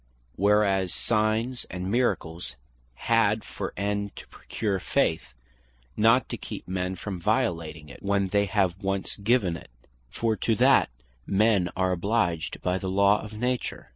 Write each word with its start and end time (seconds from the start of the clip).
Whereas 0.35 0.91
Signs, 0.91 1.65
and 1.69 1.91
Miracles 1.91 2.55
had 2.95 3.43
for 3.43 3.71
End 3.77 4.15
to 4.15 4.27
procure 4.29 4.79
Faith, 4.79 5.35
not 5.95 6.27
to 6.29 6.37
keep 6.37 6.67
men 6.67 6.95
from 6.95 7.21
violating 7.21 7.87
it, 7.87 8.01
when 8.01 8.29
they 8.29 8.45
have 8.47 8.81
once 8.81 9.15
given 9.15 9.55
it; 9.55 9.69
for 10.09 10.35
to 10.37 10.55
that 10.55 10.89
men 11.27 11.69
are 11.75 11.91
obliged 11.91 12.63
by 12.63 12.79
the 12.79 12.89
law 12.89 13.21
of 13.23 13.33
Nature. 13.33 13.89